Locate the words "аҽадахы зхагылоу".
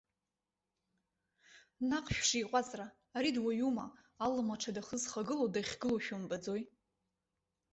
4.53-5.49